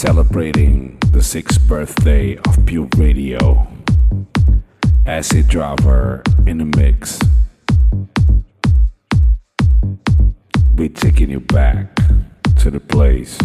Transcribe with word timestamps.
celebrating 0.00 0.96
the 1.12 1.22
sixth 1.22 1.60
birthday 1.68 2.34
of 2.34 2.64
Pure 2.64 2.88
Radio. 2.96 3.68
Acid 5.04 5.46
Driver 5.46 6.22
in 6.46 6.56
the 6.56 6.64
mix. 6.64 7.18
We're 10.74 10.88
taking 10.88 11.28
you 11.28 11.40
back 11.40 11.94
to 12.60 12.70
the 12.70 12.80
place. 12.80 13.36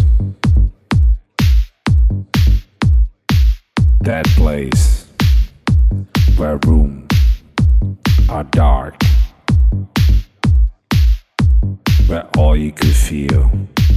That 4.00 4.24
place 4.28 5.08
where 6.38 6.56
rooms 6.64 7.12
are 8.30 8.44
dark. 8.44 8.94
Where 12.06 12.26
all 12.38 12.56
you 12.56 12.72
could 12.72 12.96
feel 12.96 13.50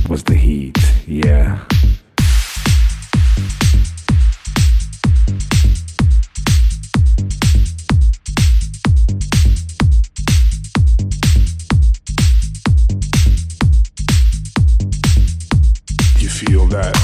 was 0.09 0.25
the 0.25 0.35
heat, 0.35 0.77
yeah. 1.07 1.63
Taking 16.69 16.98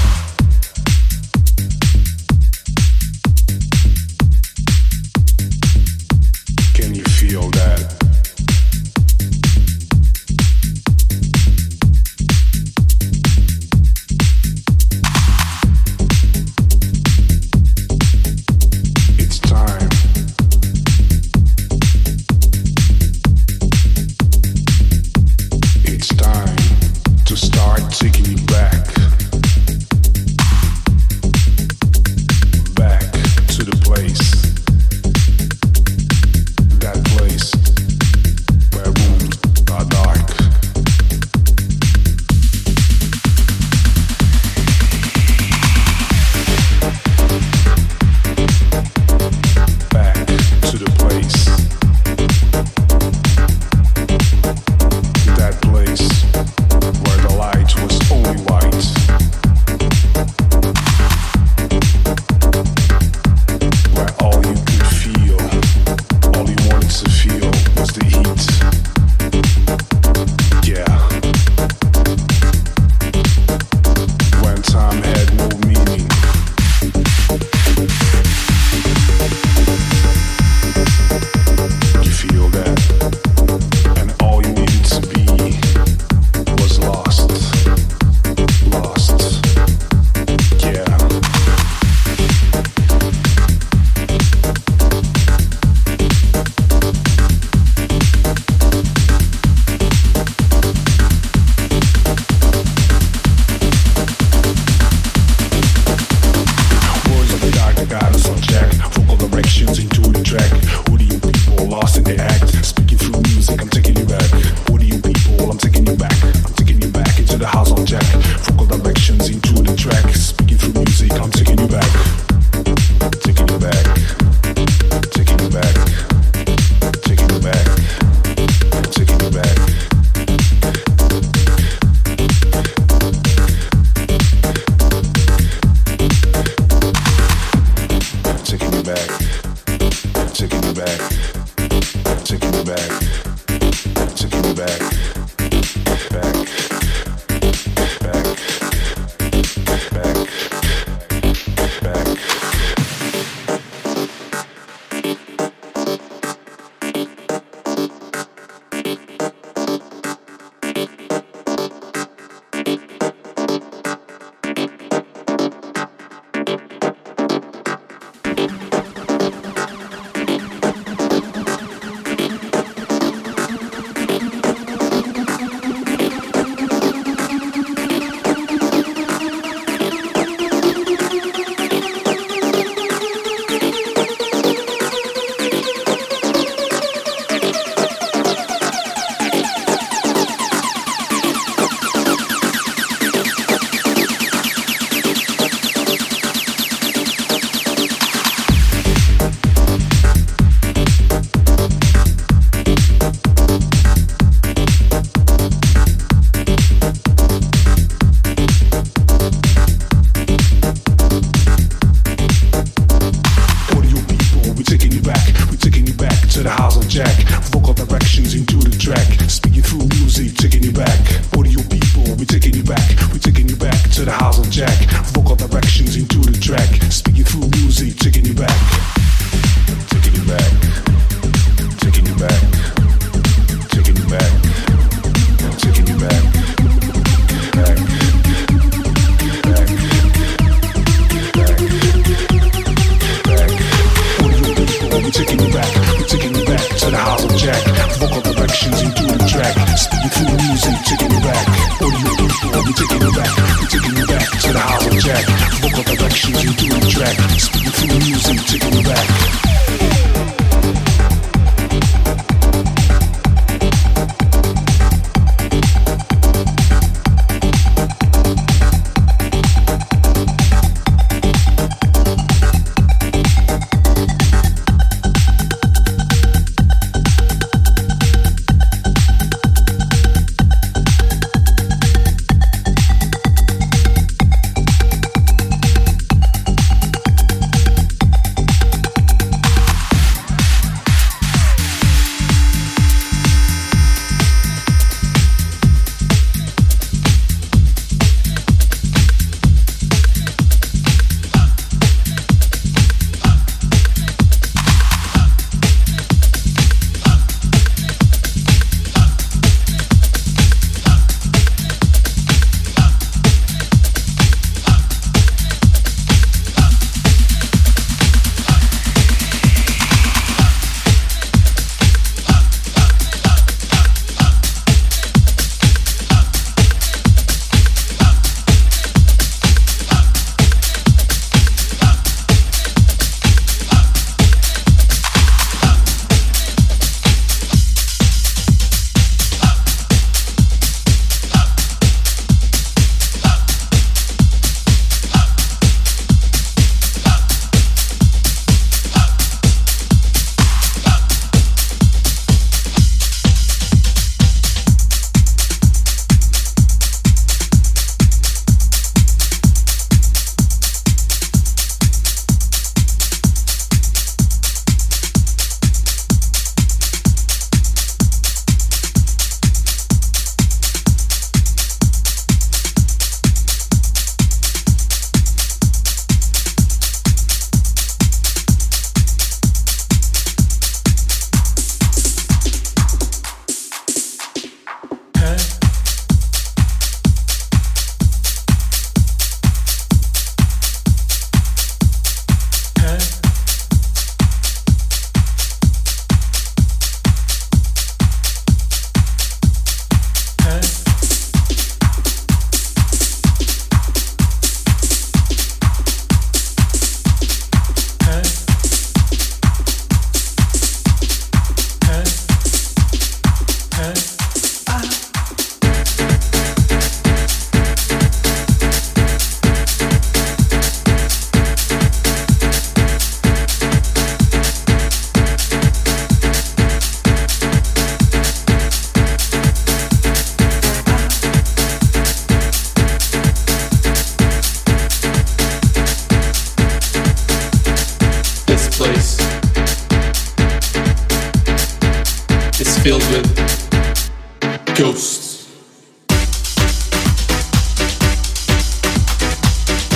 Ghosts. 444.86 445.48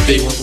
They 0.08 0.18
want 0.20 0.39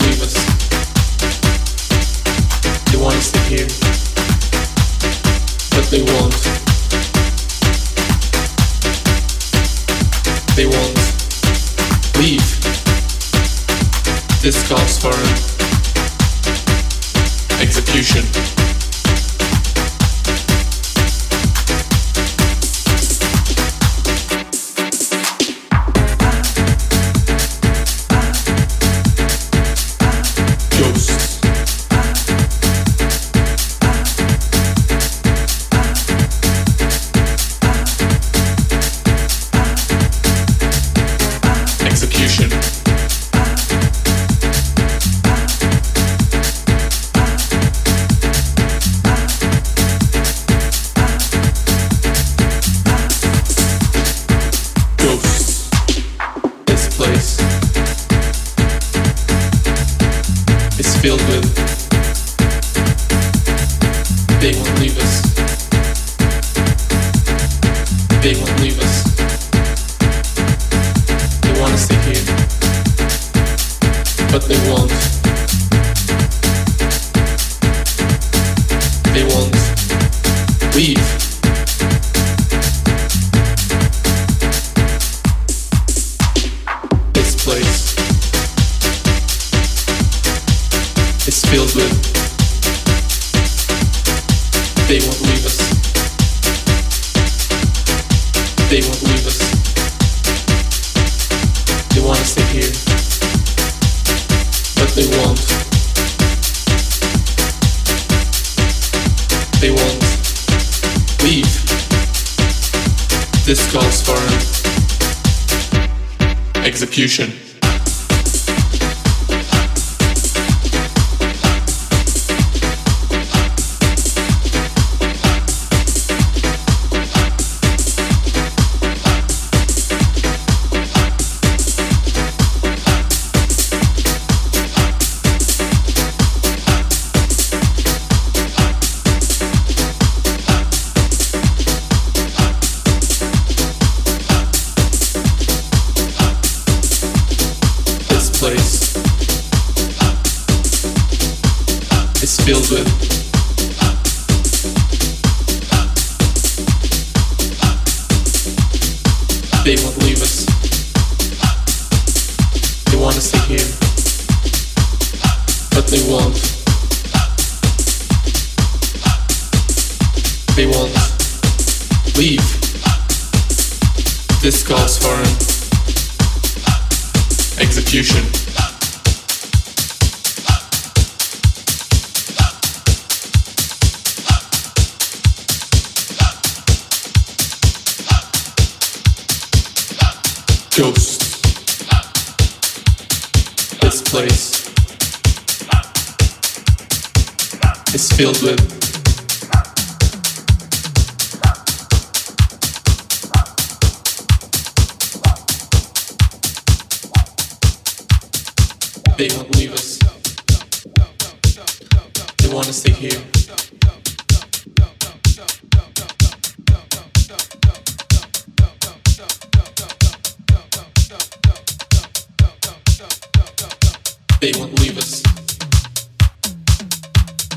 They 224.40 224.52
won't 224.56 224.78
leave 224.78 224.96
us. 224.96 225.22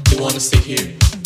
They 0.09 0.19
want 0.19 0.33
to 0.33 0.39
stay 0.39 0.57
here. 0.57 1.20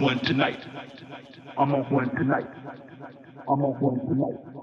one 0.00 0.18
tonight. 0.20 0.58
I'm 1.58 1.74
on 1.74 1.84
one 1.92 2.10
tonight. 2.16 2.46
I'm 3.48 3.62
on 3.64 3.80
one 3.80 4.00
tonight. 4.06 4.55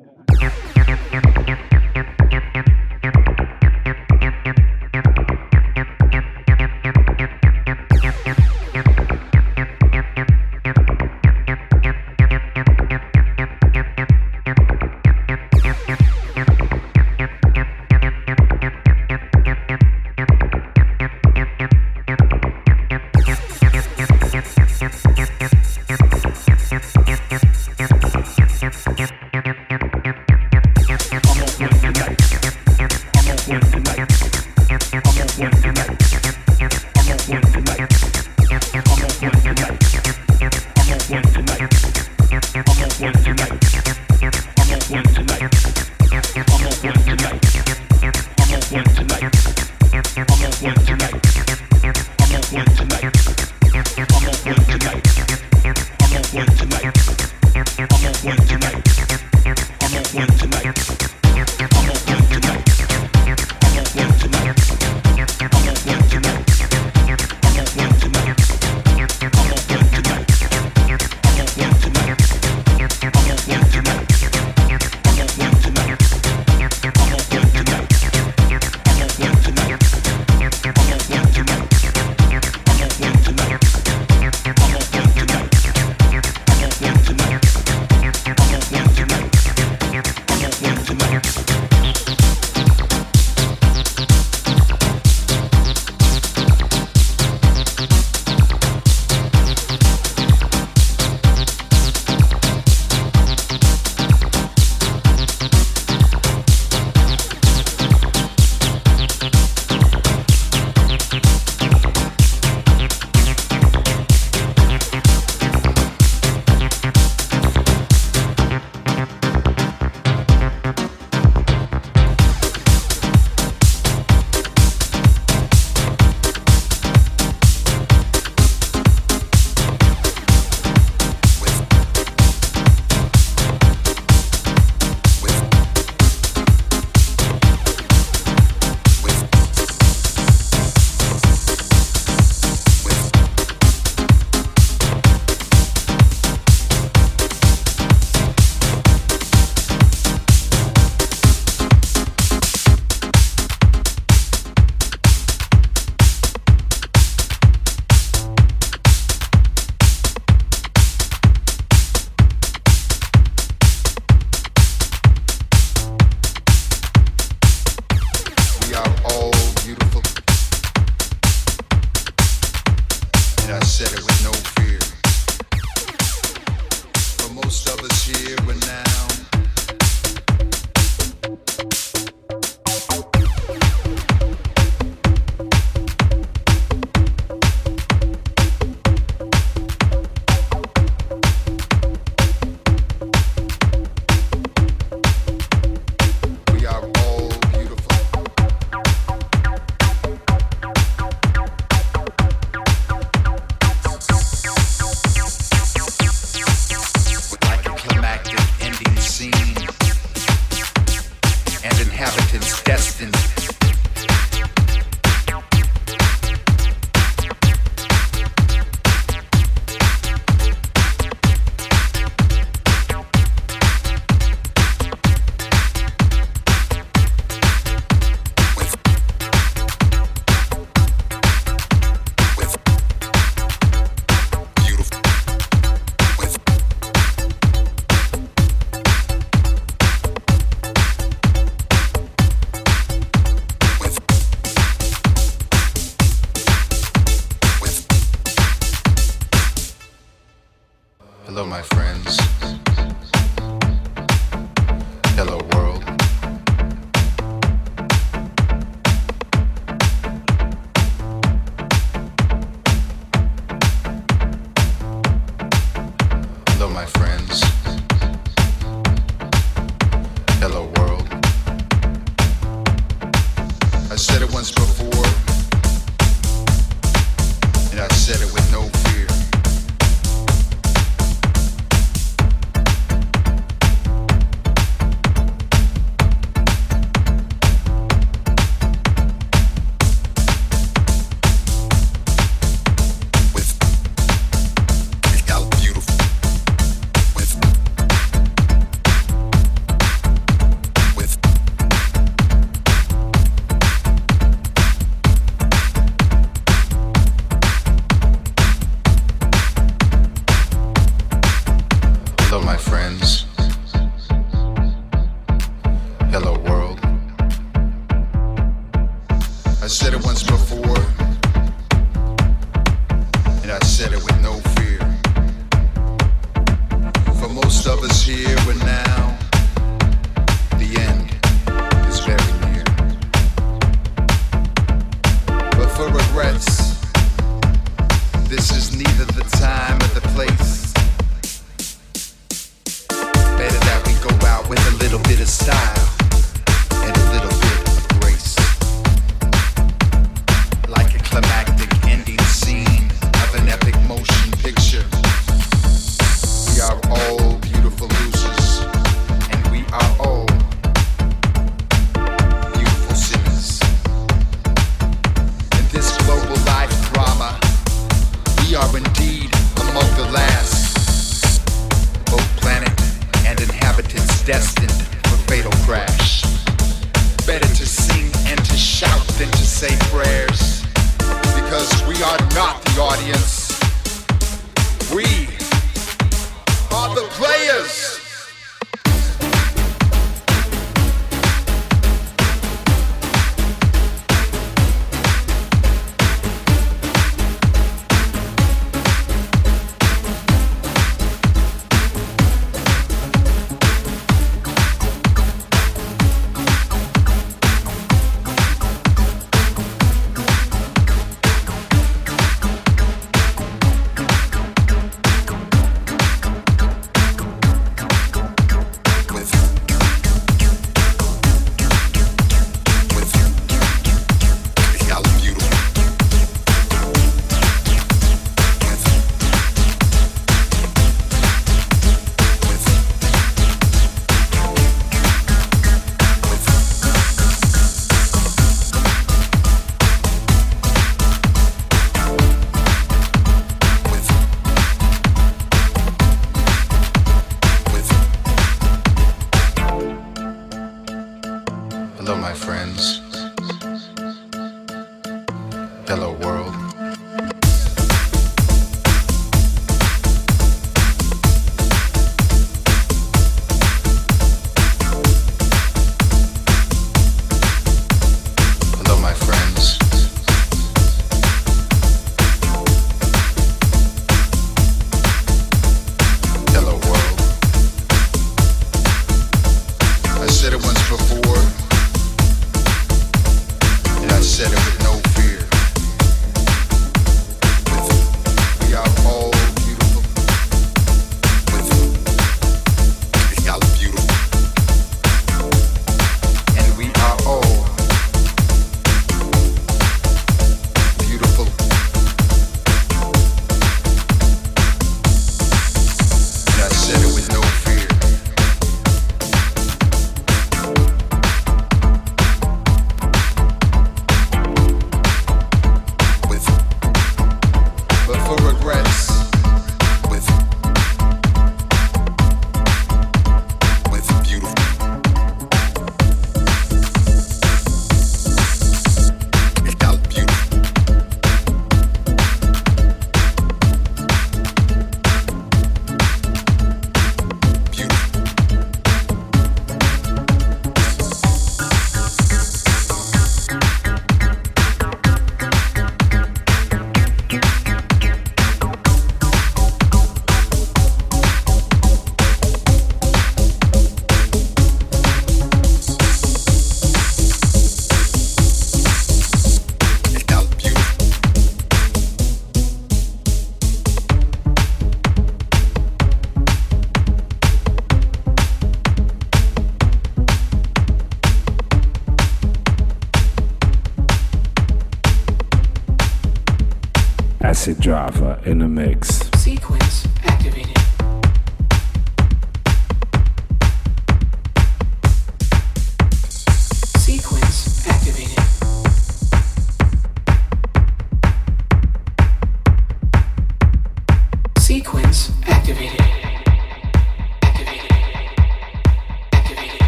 Jesse 577.63 577.79
Java 577.79 578.41
in 578.43 578.59
the 578.59 578.67
mix. 578.67 579.12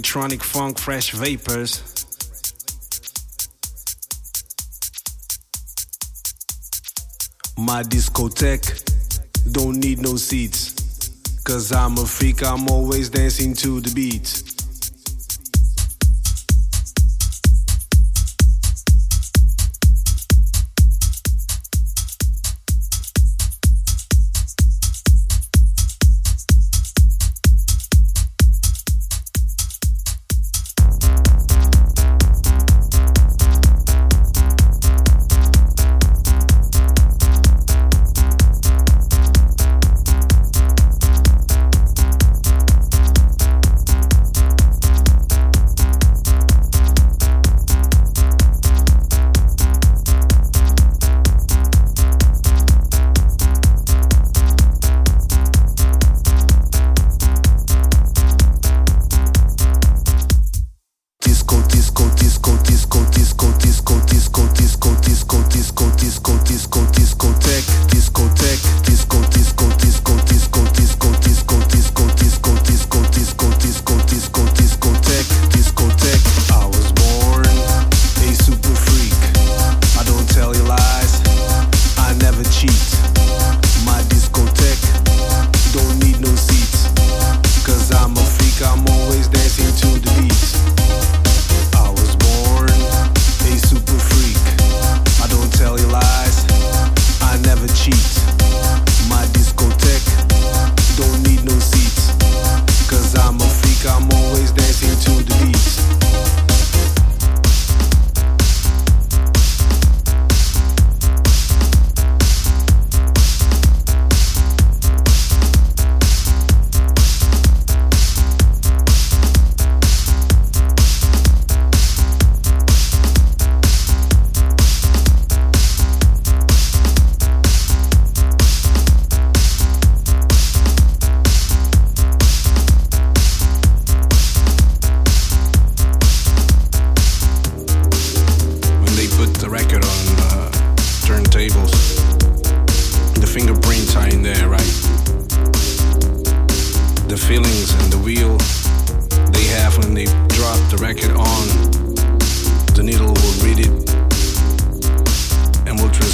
electronic 0.00 0.42
funk 0.42 0.78
fresh 0.78 1.10
vapors. 1.12 1.82
My 7.58 7.82
discotheque 7.82 8.80
don't 9.52 9.78
need 9.78 9.98
no 9.98 10.16
seats. 10.16 10.72
Cause 11.44 11.70
I'm 11.70 11.98
a 11.98 12.06
freak, 12.06 12.42
I'm 12.42 12.66
always 12.70 13.10
dancing 13.10 13.52
to 13.56 13.82
the 13.82 13.92
beat. 13.94 14.59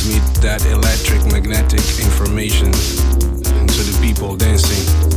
transmit 0.07 0.43
that 0.43 0.65
electric 0.67 1.25
magnetic 1.33 1.81
information 1.99 2.71
to 2.71 3.83
the 3.83 3.99
people 4.01 4.37
dancing. 4.37 5.16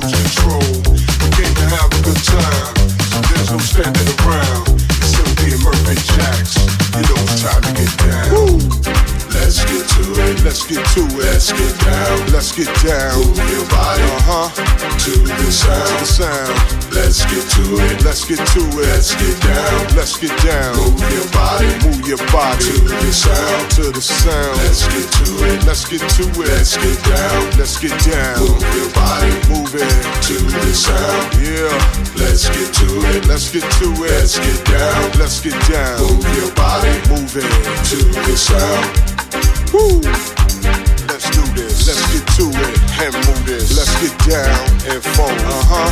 lose 0.00 0.12
control. 0.12 0.61
get 10.72 10.84
to 10.96 11.02
it. 11.04 11.12
Let's 11.12 11.52
get 11.52 11.74
down. 11.80 12.32
Let's 12.32 12.52
get 12.52 12.70
down. 12.80 13.18
Move 13.20 13.36
your 13.52 13.66
body. 13.68 14.02
Uh 14.02 14.48
huh. 14.48 14.48
To 15.04 15.12
the 15.20 15.52
sound. 15.52 15.84
To 15.84 16.00
the 16.00 16.08
sound. 16.08 16.54
Let's 16.92 17.20
get 17.28 17.44
to 17.56 17.62
it. 17.76 18.04
Let's 18.04 18.24
get 18.24 18.40
to 18.40 18.60
it. 18.60 18.88
Let's 18.88 19.12
get 19.16 19.36
down. 19.42 19.96
Let's 19.96 20.16
get 20.16 20.32
down. 20.40 20.72
Move 20.76 21.00
your 21.12 21.28
body. 21.32 21.68
Move 21.84 22.04
your 22.08 22.22
body. 22.32 22.64
To 22.64 22.88
the 22.88 23.12
sound. 23.12 23.70
To 23.76 23.84
the 23.92 24.00
sound. 24.00 24.56
Let's 24.64 24.84
get 24.88 25.06
to 25.12 25.28
it. 25.44 25.58
Let's 25.68 25.84
get 25.84 26.00
to 26.00 26.24
it. 26.40 26.48
Let's 26.48 26.76
get 26.76 26.98
down. 27.04 27.40
Let's 27.58 27.76
get 27.76 27.96
down. 28.08 28.40
Move 28.40 28.64
your 28.72 28.90
body. 28.96 29.32
Move 29.52 29.74
it. 29.76 29.92
To 30.28 30.34
the 30.40 30.72
sound. 30.72 31.22
Yeah. 31.36 31.72
Let's 32.16 32.48
get 32.48 32.72
to 32.80 32.88
it. 33.12 33.26
Let's 33.28 33.50
get 33.52 33.66
to 33.80 33.88
it. 33.92 34.12
Let's 34.16 34.38
get 34.38 34.60
down. 34.64 35.02
Let's 35.20 35.40
get 35.40 35.58
down. 35.68 36.00
Move 36.00 36.24
your 36.36 36.52
body. 36.54 36.92
Move 37.12 37.36
it. 37.36 37.50
To 37.92 37.98
the 38.24 38.36
sound. 38.36 39.12
Woo! 39.72 40.41
this. 41.54 41.86
Let's 41.86 42.02
get 42.12 42.26
to 42.38 42.46
it 42.48 42.78
and 43.00 43.14
move 43.26 43.46
this. 43.46 43.76
Let's 43.76 43.94
get 44.00 44.14
down 44.28 44.68
and 44.90 45.02
phone. 45.16 45.38
Uh 45.46 45.64
huh. 45.70 45.90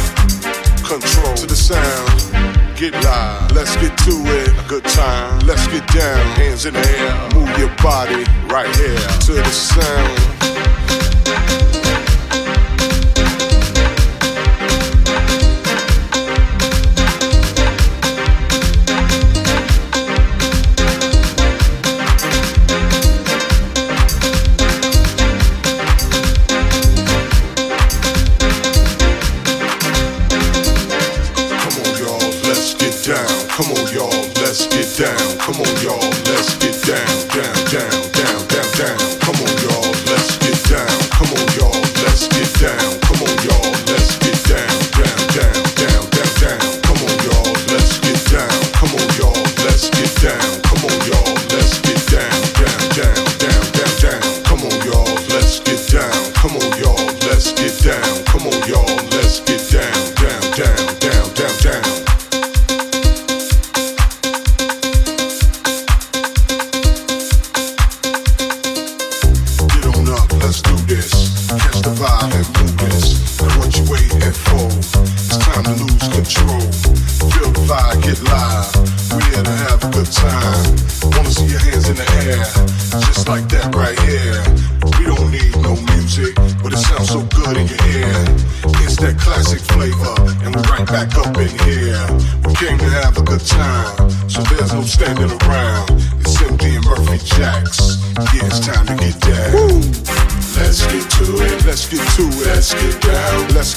Control 0.87 1.35
to 1.37 1.47
the 1.47 1.57
sound 1.57 2.61
get 2.81 2.95
live. 3.05 3.53
Let's 3.53 3.77
get 3.77 3.97
to 3.99 4.11
it. 4.11 4.49
A 4.49 4.69
good 4.69 4.85
time. 4.85 5.39
Let's 5.41 5.67
get 5.67 5.87
down. 5.89 6.25
Hands 6.37 6.65
in 6.65 6.73
the 6.73 6.81
air. 6.81 7.29
Move 7.35 7.59
your 7.59 7.69
body 7.83 8.25
right 8.49 8.75
here 8.75 8.97
to 8.97 9.33
the 9.35 9.51
sound. 9.51 10.21
down. 35.01 35.39
Come 35.39 35.57
on, 35.57 35.83
y'all, 35.83 36.11
let's 36.29 36.59
get 36.59 36.70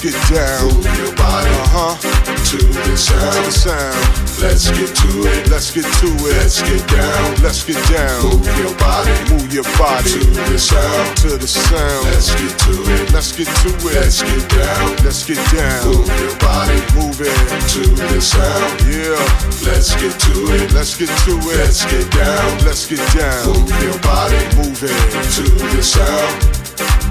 get 0.04 0.28
down. 0.28 0.68
Move 0.68 0.84
your 1.00 1.16
body. 1.16 1.48
Uh 1.48 1.96
huh. 1.96 1.96
To 1.96 2.58
the 2.60 2.96
sound. 2.96 3.52
Sound. 3.52 3.96
Let's 4.36 4.68
get 4.76 4.92
to 5.00 5.08
it. 5.32 5.48
Let's 5.48 5.72
get 5.72 5.88
to 5.88 6.08
it. 6.28 6.36
Let's 6.36 6.60
get 6.60 6.84
down. 6.92 7.40
Let's 7.40 7.64
get 7.64 7.80
down. 7.88 8.20
Move 8.20 8.44
your 8.60 8.74
body. 8.76 9.16
Move 9.32 9.48
your 9.48 9.64
body. 9.80 10.12
To 10.12 10.20
the 10.52 10.58
sound. 10.58 11.16
To 11.24 11.38
the 11.40 11.48
sound. 11.48 12.04
Let's 12.12 12.28
get 12.36 12.52
to 12.52 12.72
it. 12.92 13.12
Let's 13.16 13.32
get 13.32 13.48
to 13.48 13.70
it. 13.72 13.96
Let's 13.96 14.20
get 14.20 14.44
down. 14.52 14.96
Let's 15.04 15.24
get 15.24 15.40
down. 15.48 15.80
Move 15.88 16.12
your 16.20 16.36
body. 16.36 16.78
Move 16.92 17.20
it. 17.24 17.32
To 17.72 17.82
the 17.96 18.20
sound. 18.20 18.72
Yeah. 18.84 19.16
Let's 19.64 19.96
get 19.96 20.12
to 20.20 20.34
it. 20.52 20.72
Let's 20.76 20.92
get 21.00 21.08
to 21.24 21.32
it. 21.32 21.56
Let's 21.64 21.80
get 21.88 22.04
down. 22.12 22.48
Let's 22.68 22.84
get 22.84 23.00
down. 23.16 23.56
Move 23.56 23.72
your 23.80 23.98
body. 24.04 24.36
Move 24.60 24.84
it. 24.84 25.00
To 25.40 25.44
the 25.48 25.80
sound. 25.80 26.64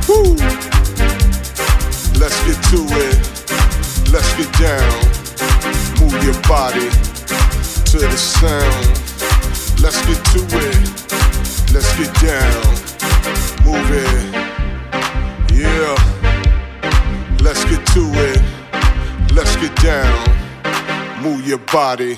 Woo! 0.05 0.72
Let's 2.23 2.39
get 2.45 2.63
to 2.71 2.79
it. 3.03 3.17
Let's 4.13 4.33
get 4.37 4.49
down. 4.57 4.95
Move 5.99 6.23
your 6.23 6.39
body 6.47 6.89
to 7.91 7.97
the 7.99 8.15
sound. 8.15 8.87
Let's 9.83 9.99
get 10.07 10.23
to 10.31 10.39
it. 10.63 11.73
Let's 11.73 11.91
get 11.97 12.13
down. 12.23 12.63
Move 13.65 13.91
it. 13.91 14.23
Yeah. 15.51 15.97
Let's 17.41 17.65
get 17.65 17.85
to 17.87 18.03
it. 18.15 18.41
Let's 19.33 19.57
get 19.57 19.75
down. 19.83 21.21
Move 21.21 21.45
your 21.45 21.57
body. 21.57 22.17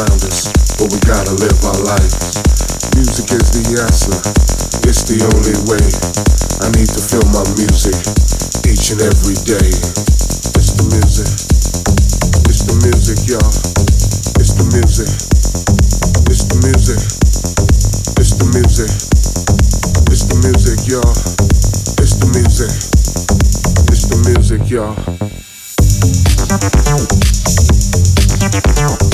around 0.00 0.24
us, 0.24 0.48
but 0.80 0.88
we 0.88 0.96
gotta 1.04 1.36
live 1.44 1.60
our 1.60 1.80
life. 1.84 2.16
Music 2.96 3.28
is 3.36 3.52
the 3.52 3.84
answer, 3.84 4.16
it's 4.88 5.04
the 5.04 5.20
only 5.28 5.52
way. 5.68 5.84
I 6.64 6.72
need 6.72 6.88
to 6.88 7.02
feel 7.04 7.24
my 7.36 7.44
music 7.60 7.92
each 8.64 8.96
and 8.96 9.04
every 9.04 9.36
day. 9.44 9.68
It's 10.56 10.72
the 10.72 10.88
music, 10.88 11.28
it's 12.48 12.64
the 12.64 12.80
music, 12.80 13.28
y'all. 13.28 13.52
It's 14.40 14.56
the 14.56 14.64
music, 14.72 15.10
it's 16.32 16.48
the 16.48 16.56
music, 16.64 17.00
it's 18.16 18.32
the 18.40 18.48
music, 18.56 18.88
it's 20.08 20.24
the 20.24 20.36
music, 20.40 20.80
y'all. 20.88 21.12
It's 22.00 22.16
the 22.16 22.28
music, 22.32 22.72
it's 23.92 24.08
the 24.08 24.16
music, 24.24 24.64
y'all. 24.70 24.96
Thank 28.40 29.04
you. 29.04 29.09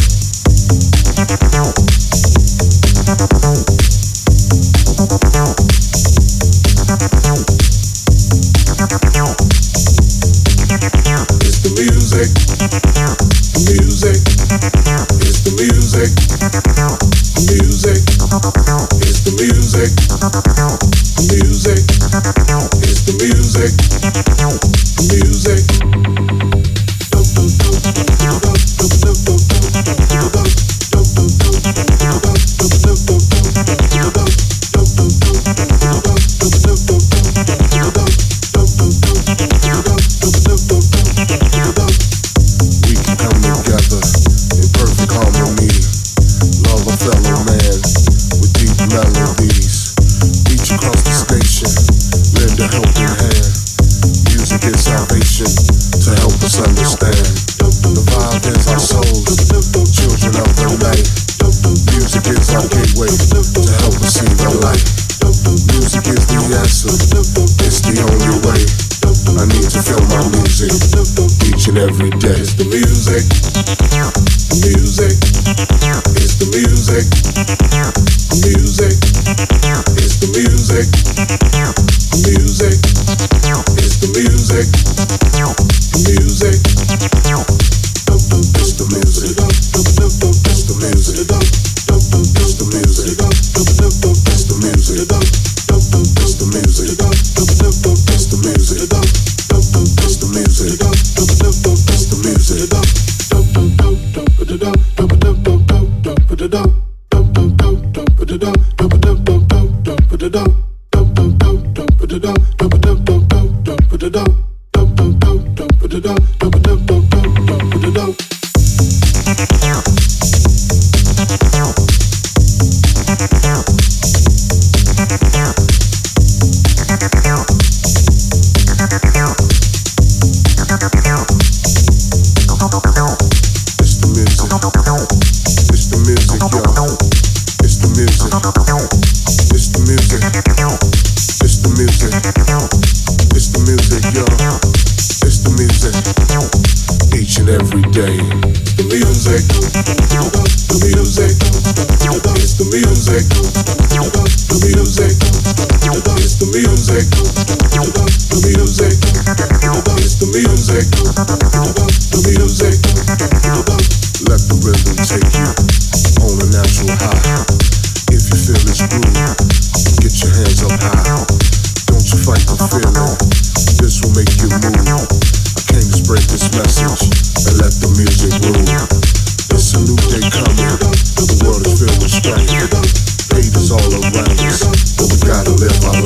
friends. 182.26 183.30
Haters 183.30 183.70
all 183.70 183.78
around 183.78 184.14
but 184.14 185.20
gotta 185.22 185.52
live 185.62 185.78
life. 185.84 186.02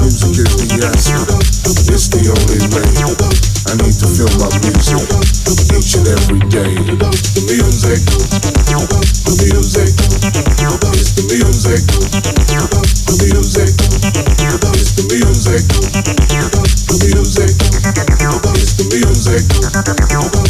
Music 0.00 0.40
is 0.40 0.56
the 0.56 0.86
answer, 0.88 1.20
it's 1.92 2.08
the 2.08 2.20
only 2.32 2.60
way. 2.72 2.88
I 3.68 3.76
need 3.76 3.96
to 4.00 4.06
feel 4.08 4.32
my 4.40 4.48
music 4.62 4.96
every 6.08 6.40
day. 6.48 6.72
The 6.72 7.42
music, 7.48 8.00
the 8.08 9.32
music, 9.42 9.92
it's 9.92 11.12
the 11.12 11.24
music, 11.28 11.82
the 13.06 13.14
music, 13.20 13.64
it's 14.72 14.92
the 14.96 15.04
music, 15.12 15.60
the 16.88 16.94
music, 17.04 17.48
it's 18.56 18.72
the 18.76 18.84
music. 18.96 20.41